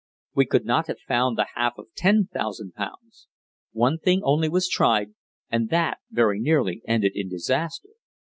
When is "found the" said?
0.99-1.45